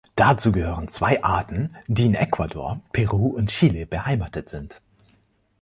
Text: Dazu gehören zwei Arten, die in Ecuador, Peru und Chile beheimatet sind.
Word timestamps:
Dazu 0.15 0.51
gehören 0.51 0.87
zwei 0.87 1.23
Arten, 1.23 1.75
die 1.85 2.07
in 2.07 2.15
Ecuador, 2.15 2.81
Peru 2.91 3.27
und 3.27 3.51
Chile 3.51 3.85
beheimatet 3.85 4.49
sind. 4.49 4.81